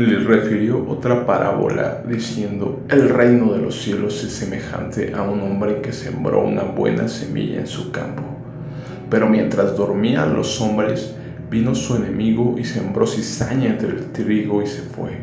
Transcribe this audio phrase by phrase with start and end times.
[0.00, 5.82] le refirió otra parábola diciendo, el reino de los cielos es semejante a un hombre
[5.82, 8.22] que sembró una buena semilla en su campo.
[9.10, 11.14] Pero mientras dormían los hombres,
[11.50, 15.18] vino su enemigo y sembró cizaña entre el trigo y se fue.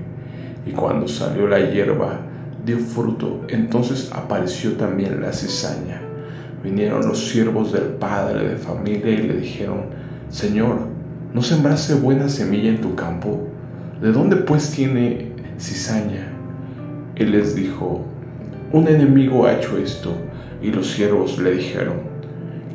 [0.65, 2.19] Y cuando salió la hierba,
[2.65, 6.01] dio fruto, entonces apareció también la cizaña.
[6.63, 9.85] Vinieron los siervos del padre de familia y le dijeron,
[10.29, 10.81] Señor,
[11.33, 13.47] ¿no sembraste buena semilla en tu campo?
[14.01, 16.27] ¿De dónde pues tiene cizaña?
[17.15, 18.05] Él les dijo,
[18.71, 20.15] un enemigo ha hecho esto.
[20.61, 21.95] Y los siervos le dijeron,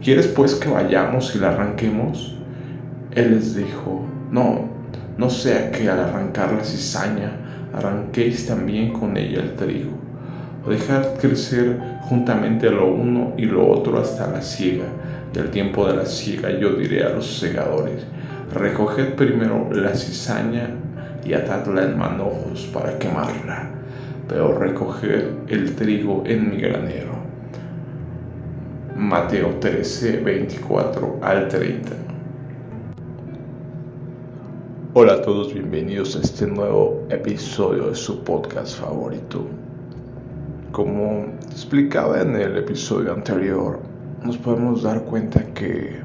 [0.02, 2.36] ¿quieres pues que vayamos y la arranquemos?
[3.12, 4.68] Él les dijo, no,
[5.16, 7.30] no sea que al arrancar la cizaña
[7.72, 9.92] arranquéis también con ella el trigo,
[10.66, 14.86] o dejad crecer juntamente lo uno y lo otro hasta la siega,
[15.34, 18.04] y al tiempo de la siega yo diré a los segadores,
[18.54, 20.68] recoged primero la cizaña
[21.24, 23.70] y atadla en manojos para quemarla,
[24.28, 27.12] pero recoged el trigo en mi granero.
[28.96, 31.90] Mateo 13, 24 al 30.
[34.94, 39.46] Hola a todos, bienvenidos a este nuevo episodio de su podcast favorito.
[40.72, 43.80] Como explicaba en el episodio anterior,
[44.22, 45.96] nos podemos dar cuenta que,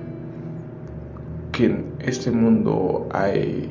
[1.51, 3.69] que en este mundo hay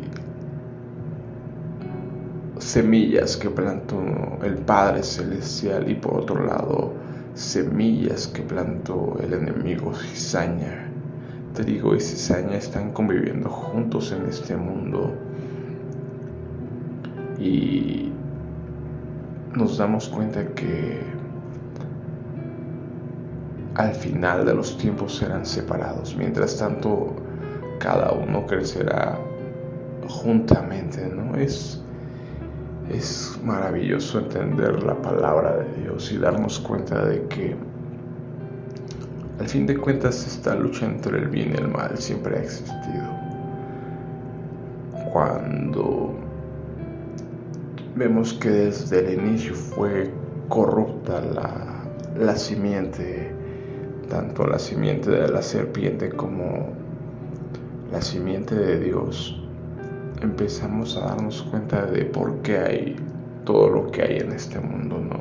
[2.59, 4.03] semillas que plantó
[4.43, 6.93] el Padre Celestial y por otro lado
[7.35, 10.87] semillas que plantó el enemigo cizaña
[11.57, 15.15] trigo y cizaña están conviviendo juntos en este mundo
[17.39, 18.13] y
[19.55, 21.01] nos damos cuenta que
[23.75, 26.15] al final de los tiempos serán separados.
[26.17, 27.15] Mientras tanto,
[27.79, 29.19] cada uno crecerá
[30.09, 31.37] juntamente, ¿no?
[31.37, 31.83] Es,
[32.91, 37.57] es maravilloso entender la palabra de Dios y darnos cuenta de que
[39.39, 43.05] al fin de cuentas, esta lucha entre el bien y el mal siempre ha existido.
[45.13, 46.15] Cuando
[47.95, 50.11] vemos que desde el inicio fue
[50.49, 51.85] corrupta la,
[52.19, 53.31] la simiente,
[54.09, 56.71] tanto la simiente de la serpiente como
[57.93, 59.46] la simiente de Dios,
[60.23, 62.97] empezamos a darnos cuenta de por qué hay
[63.45, 65.21] todo lo que hay en este mundo, ¿no?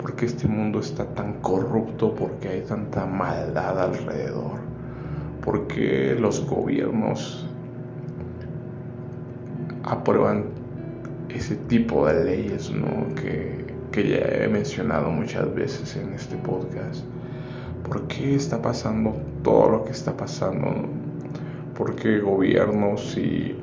[0.00, 2.14] ¿Por qué este mundo está tan corrupto?
[2.14, 4.58] ¿Por qué hay tanta maldad alrededor?
[5.44, 7.46] ¿Por qué los gobiernos
[9.84, 10.46] aprueban
[11.28, 13.14] ese tipo de leyes ¿no?
[13.14, 17.04] que, que ya he mencionado muchas veces en este podcast?
[17.86, 20.88] ¿Por qué está pasando todo lo que está pasando?
[21.76, 23.54] ¿Por qué gobiernos y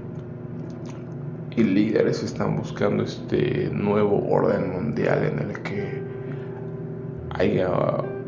[1.58, 6.04] y líderes están buscando este nuevo orden mundial en el que
[7.32, 7.72] haya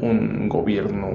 [0.01, 1.09] un gobierno,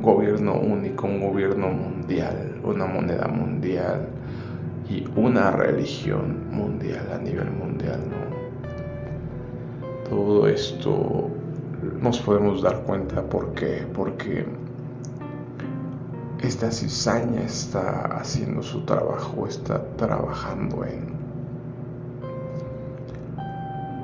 [0.00, 4.06] gobierno único, un gobierno mundial, una moneda mundial
[4.90, 8.00] y una religión mundial a nivel mundial.
[10.10, 11.30] Todo esto
[12.02, 14.44] nos podemos dar cuenta porque
[16.42, 21.19] esta cizaña está haciendo su trabajo, está trabajando en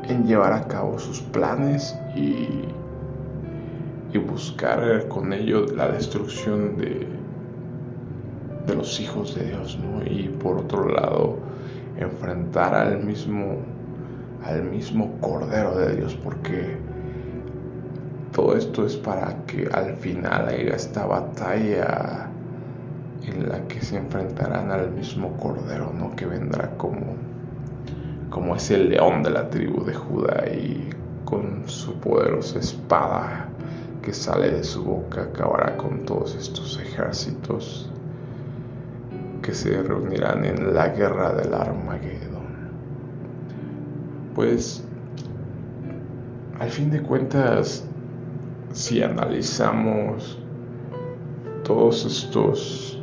[0.09, 2.67] en llevar a cabo sus planes y
[4.19, 7.07] buscar con ello la destrucción de,
[8.67, 11.39] de los hijos de Dios, Y por otro lado,
[11.99, 13.57] enfrentar al mismo,
[14.45, 16.77] al mismo Cordero de Dios, porque
[18.33, 22.29] todo esto es para que al final haya esta batalla
[23.25, 26.15] en la que se enfrentarán al mismo Cordero, ¿no?
[26.15, 27.15] Que vendrá como,
[28.37, 30.91] como ese león de la tribu de Judá y
[31.25, 33.49] con su poderosa espada
[34.03, 37.91] que sale de su boca acabará con todos estos ejércitos
[39.41, 42.45] que se reunirán en la guerra del Armagedón.
[44.35, 44.85] Pues,
[46.61, 47.87] al fin de cuentas,
[48.75, 50.39] si analizamos
[51.65, 53.03] todos estos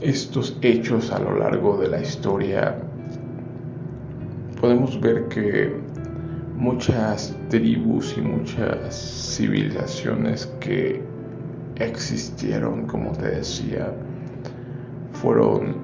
[0.00, 2.76] estos hechos a lo largo de la historia,
[4.60, 5.74] podemos ver que
[6.56, 11.02] muchas tribus y muchas civilizaciones que
[11.76, 13.92] existieron, como te decía,
[15.12, 15.76] fueron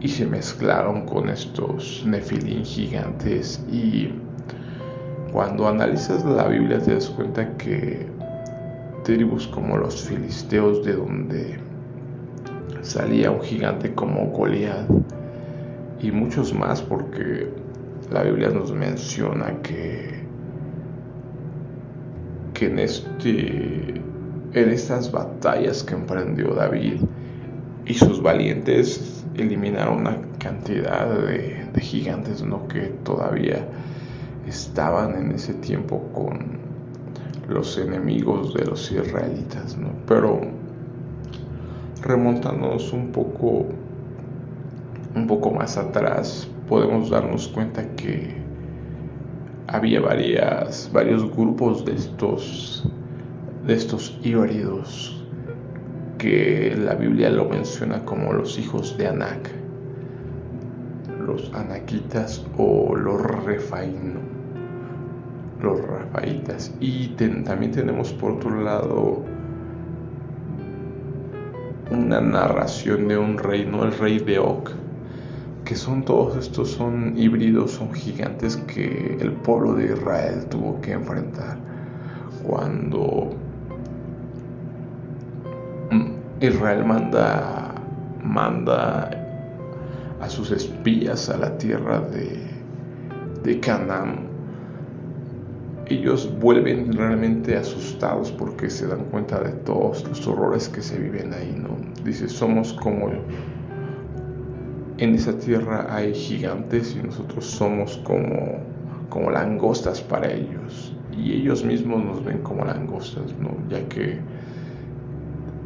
[0.00, 3.64] y se mezclaron con estos nefilín gigantes.
[3.70, 4.10] Y
[5.32, 8.06] cuando analizas la Biblia te das cuenta que
[9.04, 11.71] tribus como los filisteos de donde
[12.82, 14.88] salía un gigante como Goliat
[16.00, 17.48] y muchos más porque
[18.10, 20.24] la Biblia nos menciona que,
[22.54, 23.94] que en, este,
[24.52, 27.00] en estas batallas que emprendió David
[27.86, 32.68] y sus valientes eliminaron una cantidad de, gigantes ¿no?
[32.68, 33.66] que todavía
[34.46, 36.58] estaban en ese tiempo con
[37.48, 39.90] los enemigos de los israelitas, ¿no?
[40.06, 40.40] Pero
[42.02, 43.66] remontándonos un poco
[45.14, 48.34] un poco más atrás podemos darnos cuenta que
[49.66, 52.88] había varias, varios grupos de estos,
[53.66, 55.22] de estos híbridos
[56.18, 59.50] que la Biblia lo menciona como los hijos de Anak,
[61.26, 64.22] los anaquitas o los refaínos,
[65.60, 66.74] los rafaitas.
[66.80, 69.24] Y también tenemos por otro lado
[71.92, 74.70] una narración de un reino, el rey de Oc,
[75.64, 80.92] que son todos estos, son híbridos, son gigantes que el pueblo de Israel tuvo que
[80.92, 81.56] enfrentar
[82.42, 83.30] cuando
[86.40, 87.72] Israel manda,
[88.22, 89.10] manda
[90.20, 92.36] a sus espías a la tierra de,
[93.44, 94.26] de Canaán.
[95.86, 101.32] Ellos vuelven realmente asustados porque se dan cuenta de todos los horrores que se viven
[101.32, 101.81] ahí, ¿no?
[102.04, 103.10] Dice, somos como
[104.98, 108.58] en esa tierra hay gigantes y nosotros somos como,
[109.08, 110.94] como langostas para ellos.
[111.16, 113.56] Y ellos mismos nos ven como langostas, ¿no?
[113.68, 114.18] Ya que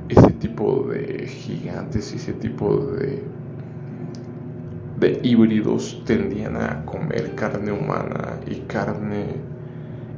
[0.08, 3.22] ese tipo de gigantes y ese tipo de,
[5.00, 9.26] de híbridos tendían a comer carne humana y carne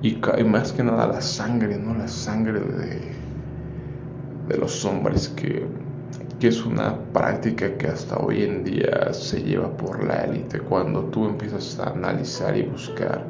[0.03, 1.95] y, más que nada la sangre, ¿no?
[1.95, 3.01] La sangre de,
[4.49, 5.67] de los hombres que
[6.41, 10.61] que es una práctica que hasta hoy en día se lleva por la élite.
[10.61, 13.25] Cuando tú empiezas a analizar y buscar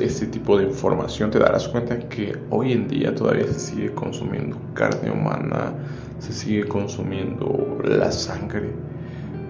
[0.00, 4.56] este tipo de información te darás cuenta que hoy en día todavía se sigue consumiendo
[4.74, 5.74] carne humana,
[6.18, 8.70] se sigue consumiendo la sangre,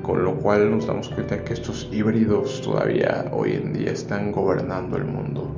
[0.03, 4.97] con lo cual nos damos cuenta que estos híbridos todavía hoy en día están gobernando
[4.97, 5.55] el mundo,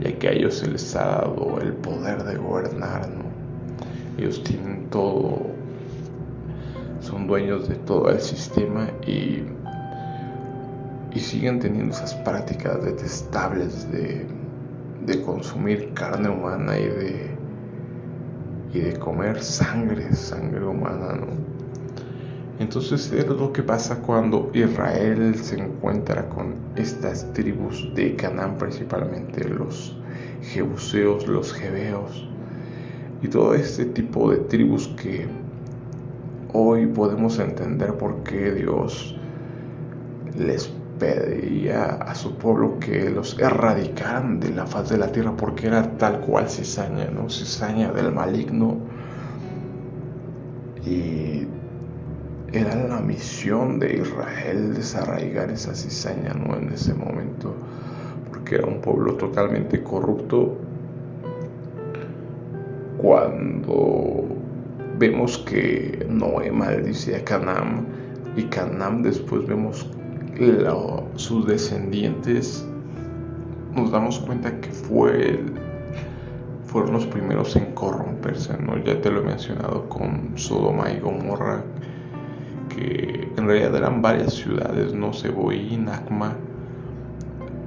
[0.00, 3.08] ya que a ellos se les ha dado el poder de gobernar,
[4.22, 5.40] ellos tienen todo,
[7.00, 9.42] son dueños de todo el sistema y,
[11.12, 14.26] y siguen teniendo esas prácticas detestables de,
[15.04, 17.30] de consumir carne humana y de,
[18.72, 21.52] y de comer sangre, sangre humana, ¿no?
[22.60, 29.48] Entonces es lo que pasa cuando Israel se encuentra con estas tribus de Canaán, principalmente
[29.48, 29.96] los
[30.42, 32.28] jebuseos, los jebeos,
[33.22, 35.26] y todo este tipo de tribus que
[36.52, 39.16] hoy podemos entender por qué Dios
[40.36, 45.68] les pedía a su pueblo que los erradicaran de la faz de la tierra porque
[45.68, 47.30] era tal cual cizaña, ¿no?
[47.30, 48.76] Cizaña del maligno.
[50.84, 51.46] Y
[52.52, 56.56] era la misión de Israel desarraigar esa cizaña, ¿no?
[56.56, 57.54] En ese momento,
[58.28, 60.58] porque era un pueblo totalmente corrupto
[63.02, 64.28] cuando
[64.96, 67.84] vemos que Noé maldice a Canaán
[68.36, 69.90] y Canaán después vemos
[71.16, 72.64] sus descendientes,
[73.74, 75.40] nos damos cuenta que fue
[76.66, 78.78] fueron los primeros en corromperse, ¿no?
[78.78, 81.62] Ya te lo he mencionado con Sodoma y Gomorra,
[82.70, 86.34] que en realidad eran varias ciudades, no Seboí, Nacma,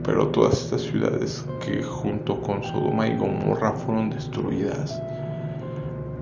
[0.04, 5.00] pero todas estas ciudades que junto con Sodoma y Gomorra fueron destruidas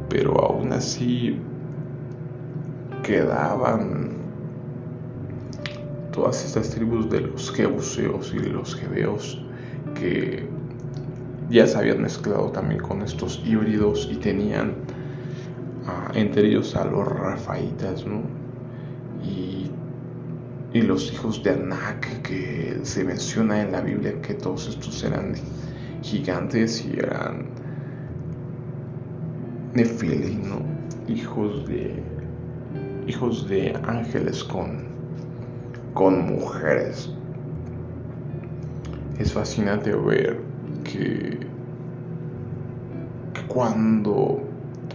[0.10, 1.40] pero aún así
[3.04, 4.14] quedaban
[6.12, 9.44] todas estas tribus de los jebuseos y de los jebeos
[9.96, 10.48] que
[11.50, 14.76] ya se habían mezclado también con estos híbridos y tenían
[15.88, 18.22] ah, entre ellos a los rafaitas, ¿no?
[19.24, 19.70] Y,
[20.74, 25.34] y los hijos de Anak, que se menciona en la Biblia que todos estos eran
[26.02, 27.46] gigantes y eran
[29.74, 30.74] Nefilim, ¿no?
[31.08, 32.04] hijos de
[33.08, 34.94] hijos de ángeles con
[35.94, 37.12] con mujeres.
[39.20, 40.40] Es fascinante ver
[40.84, 41.40] que,
[43.48, 44.42] cuando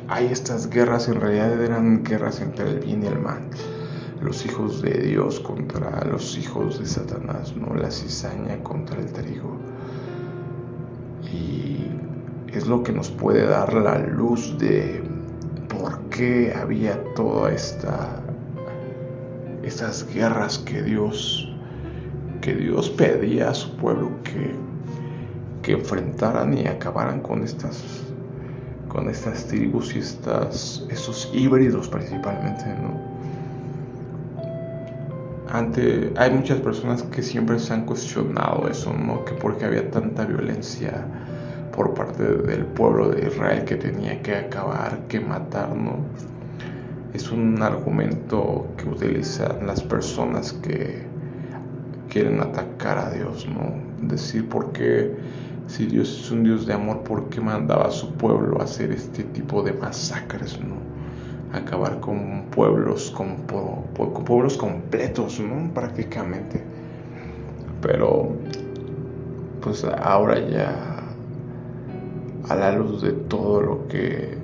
[0.09, 3.43] hay estas guerras en realidad eran guerras entre el bien y el mal.
[4.21, 7.75] Los hijos de Dios contra los hijos de Satanás, ¿no?
[7.75, 9.57] La cizaña contra el trigo.
[11.33, 11.87] Y
[12.53, 15.03] es lo que nos puede dar la luz de
[15.69, 18.23] por qué había toda esta
[19.63, 21.53] estas guerras que Dios
[22.41, 24.55] que Dios pedía a su pueblo que,
[25.63, 27.85] que enfrentaran y acabaran con estas
[28.89, 33.19] con estas tribus y estas esos híbridos principalmente, ¿no?
[35.51, 39.25] Ante, hay muchas personas que siempre se han cuestionado eso, ¿no?
[39.25, 41.07] Que porque había tanta violencia
[41.73, 45.97] por parte del pueblo de Israel que tenía que acabar, que matar, ¿no?
[47.15, 51.07] Es un argumento que utilizan las personas que
[52.09, 53.75] quieren atacar a Dios, ¿no?
[54.07, 55.17] Decir por qué,
[55.67, 58.91] si Dios es un Dios de amor, ¿por qué mandaba a su pueblo a hacer
[58.91, 60.77] este tipo de masacres, ¿no?
[61.57, 65.73] Acabar con pueblos, con, con pueblos completos, ¿no?
[65.73, 66.63] Prácticamente.
[67.81, 68.33] Pero,
[69.61, 70.98] pues ahora ya
[72.49, 74.37] a la luz de todo lo que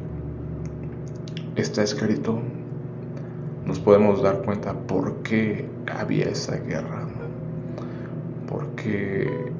[1.56, 2.38] está escrito,
[3.64, 7.08] nos podemos dar cuenta por qué había esa guerra.
[8.48, 9.52] Porque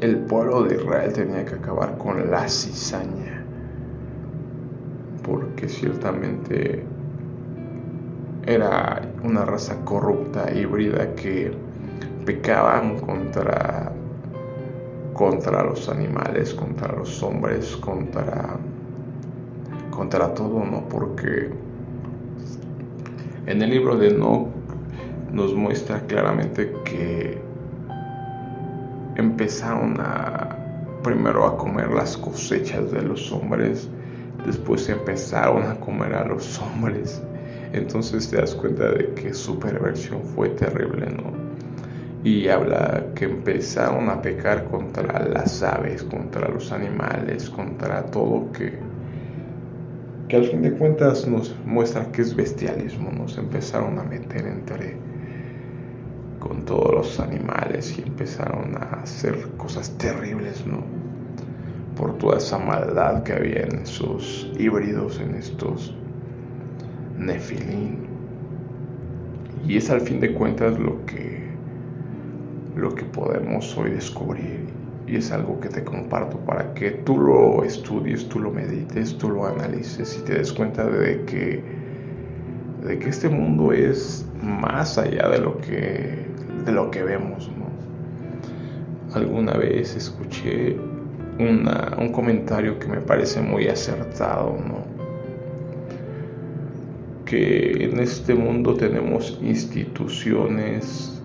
[0.00, 3.44] el pueblo de Israel tenía que acabar con la cizaña.
[5.22, 6.82] Porque ciertamente
[8.46, 11.52] era una raza corrupta, híbrida, que
[12.24, 13.79] pecaban contra
[15.20, 18.56] contra los animales, contra los hombres, contra,
[19.90, 20.88] contra todo, ¿no?
[20.88, 21.50] Porque
[23.44, 24.48] en el libro de No
[25.30, 27.38] nos muestra claramente que
[29.16, 30.56] empezaron a
[31.02, 33.90] primero a comer las cosechas de los hombres,
[34.46, 37.20] después empezaron a comer a los hombres.
[37.74, 41.49] Entonces te das cuenta de que su perversión fue terrible, ¿no?
[42.22, 48.78] Y habla que empezaron a pecar contra las aves, contra los animales, contra todo que,
[50.28, 54.96] que al fin de cuentas nos muestra que es bestialismo, nos empezaron a meter entre
[56.38, 60.82] con todos los animales y empezaron a hacer cosas terribles, ¿no?
[61.96, 65.94] Por toda esa maldad que había en esos híbridos, en estos
[67.18, 68.08] nefilín.
[69.66, 71.49] Y es al fin de cuentas lo que
[72.76, 74.60] lo que podemos hoy descubrir
[75.06, 79.30] y es algo que te comparto para que tú lo estudies, tú lo medites, tú
[79.30, 81.62] lo analices y te des cuenta de que,
[82.86, 86.26] de que este mundo es más allá de lo que,
[86.64, 87.50] de lo que vemos.
[89.14, 90.76] Alguna vez escuché
[91.38, 94.56] un comentario que me parece muy acertado,
[97.24, 101.19] que en este mundo tenemos instituciones,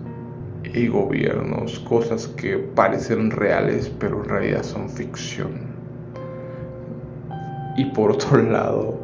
[0.74, 5.52] y gobiernos, cosas que parecen reales pero en realidad son ficción.
[7.76, 9.00] Y por otro lado,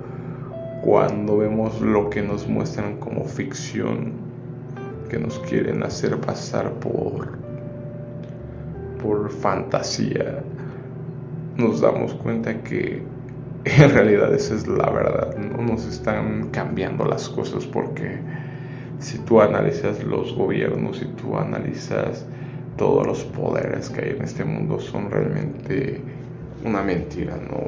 [0.82, 4.12] cuando vemos lo que nos muestran como ficción,
[5.08, 7.40] que nos quieren hacer pasar por
[9.02, 10.42] por fantasía,
[11.56, 13.02] nos damos cuenta que
[13.64, 18.18] en realidad esa es la verdad, no nos están cambiando las cosas porque
[19.02, 22.24] si tú analizas los gobiernos, si tú analizas
[22.76, 26.00] todos los poderes que hay en este mundo, son realmente
[26.64, 27.58] una mentira, ¿no?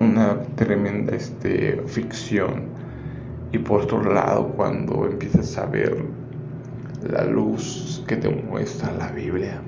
[0.00, 2.64] una tremenda este, ficción.
[3.52, 5.96] Y por otro lado, cuando empiezas a ver
[7.08, 9.60] la luz que te muestra la Biblia,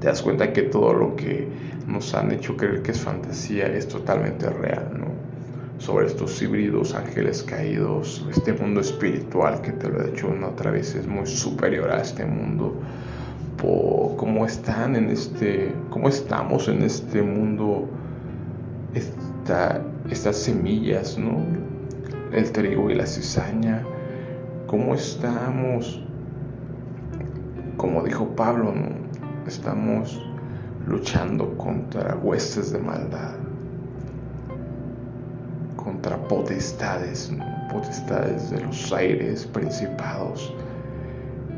[0.00, 1.48] te das cuenta que todo lo que
[1.88, 5.29] nos han hecho creer que es fantasía es totalmente real, ¿no?
[5.80, 10.70] Sobre estos híbridos ángeles caídos, este mundo espiritual que te lo he dicho una otra
[10.70, 12.80] vez es muy superior a este mundo.
[14.16, 17.88] cómo están en este, cómo estamos en este mundo,
[18.94, 21.42] estas semillas, ¿no?
[22.32, 23.82] El trigo y la cizaña,
[24.66, 26.02] cómo estamos,
[27.78, 28.72] como dijo Pablo.
[29.46, 30.20] Estamos
[30.86, 33.49] luchando contra huestes de maldad
[36.00, 37.30] contra potestades,
[37.70, 40.50] potestades de los aires, principados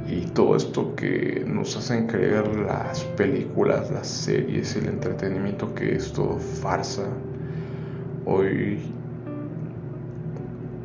[0.08, 6.12] y todo esto que nos hacen creer las películas, las series, el entretenimiento que es
[6.12, 7.04] todo farsa.
[8.26, 8.80] Hoy,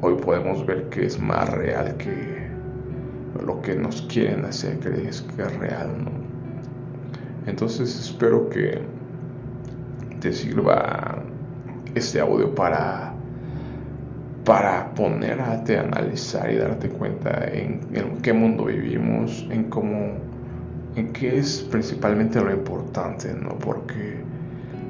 [0.02, 2.48] hoy podemos ver que es más real que
[3.44, 5.90] lo que nos quieren hacer creer que es real,
[7.48, 8.82] Entonces espero que
[10.20, 11.24] te sirva
[11.96, 13.07] este audio para
[14.48, 17.82] para ponerte a analizar y darte cuenta en,
[18.22, 20.14] qué mundo vivimos, en cómo,
[20.96, 23.60] en qué es principalmente lo importante, ¿no?
[23.60, 24.24] Porque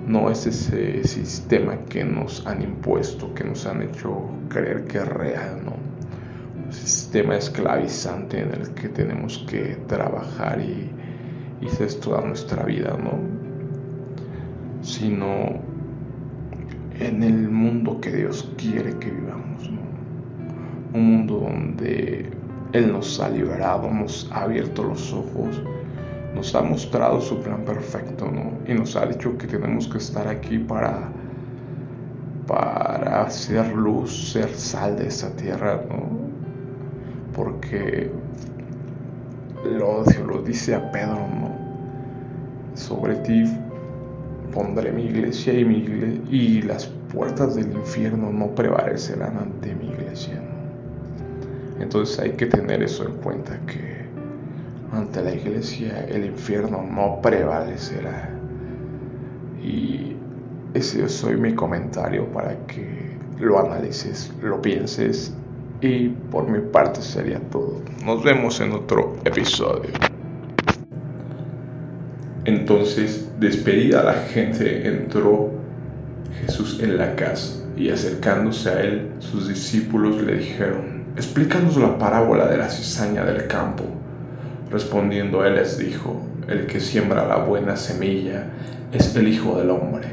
[0.05, 5.07] no es ese sistema que nos han impuesto, que nos han hecho creer que es
[5.07, 5.73] real, ¿no?
[6.63, 10.93] Un sistema esclavizante en el que tenemos que trabajar y,
[11.67, 13.17] ser toda nuestra vida, ¿no?
[14.83, 15.59] Sino
[16.99, 19.36] en el mundo que Dios quiere que vivamos.
[20.93, 22.29] Un mundo donde
[22.73, 25.61] Él nos ha liberado, nos ha abierto los ojos,
[26.33, 28.51] nos ha mostrado su plan perfecto, ¿no?
[28.71, 31.09] Y nos ha dicho que tenemos que estar aquí para,
[32.45, 36.27] para hacer luz, ser sal de esta tierra, ¿no?
[37.33, 38.11] Porque
[39.65, 41.57] lo, lo dice a Pedro, ¿no?
[42.75, 43.43] Sobre ti
[44.53, 45.85] pondré mi iglesia y, mi
[46.29, 50.46] y las puertas del infierno no prevalecerán ante mi iglesia.
[51.79, 54.07] Entonces hay que tener eso en cuenta, que
[54.91, 58.29] ante la iglesia el infierno no prevalecerá.
[59.63, 60.15] Y
[60.73, 65.33] ese es mi comentario para que lo analices, lo pienses
[65.81, 67.81] y por mi parte sería todo.
[68.03, 69.91] Nos vemos en otro episodio.
[72.45, 75.51] Entonces, despedida la gente, entró
[76.41, 82.45] Jesús en la casa y acercándose a él, sus discípulos le dijeron, explícanos la parábola
[82.47, 83.85] de la cizaña del campo.
[84.69, 88.45] Respondiendo él les dijo, el que siembra la buena semilla
[88.91, 90.07] es el Hijo del Hombre.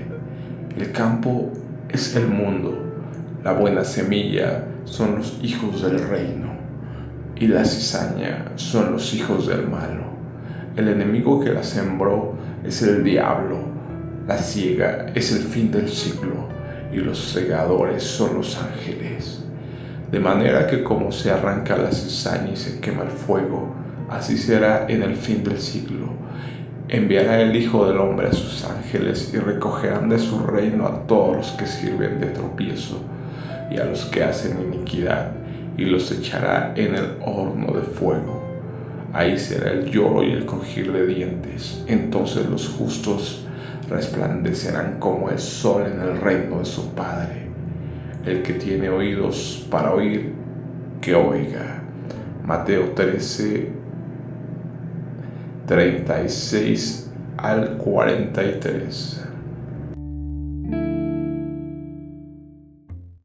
[0.79, 1.53] El campo
[1.91, 2.75] es el mundo,
[3.45, 6.55] la buena semilla son los hijos del reino
[7.37, 10.05] y la cizaña son los hijos del malo.
[10.75, 12.33] El enemigo que la sembró
[12.65, 13.59] es el diablo,
[14.27, 16.49] la ciega es el fin del siglo
[16.91, 19.45] y los segadores son los ángeles.
[20.15, 23.75] De manera que como se arranca la cizaña y se quema el fuego,
[24.09, 26.07] así será en el fin del siglo.
[26.89, 31.39] Enviará el Hijo del Hombre a sus ángeles y recogerán de su reino a todos
[31.39, 33.03] los que sirven de tropiezo
[33.73, 35.33] y a los que hacen iniquidad
[35.77, 38.41] y los echará en el horno de fuego
[39.13, 41.83] Ahí será el lloro y el crujir de dientes.
[41.89, 43.45] Entonces los justos
[43.91, 47.44] resplandecerán como el sol en el reino de su Padre.
[48.27, 50.33] El que tiene oídos para oír,
[51.01, 51.83] que oiga.
[52.45, 53.69] Mateo 13,
[55.67, 59.25] 36 al 43.